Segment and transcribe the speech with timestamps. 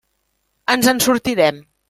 [0.75, 1.63] Ens en sortirem.